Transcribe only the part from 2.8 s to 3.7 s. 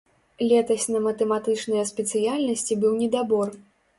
быў недабор.